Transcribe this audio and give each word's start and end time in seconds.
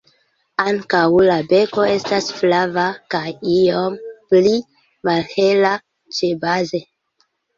Ankaŭ 0.69 1.01
la 1.27 1.33
beko 1.51 1.83
estas 1.95 2.29
flava, 2.37 2.85
kaj 3.15 3.25
iom 3.57 3.99
pli 4.31 4.55
malhela 5.09 5.75
ĉebaze. 6.21 6.83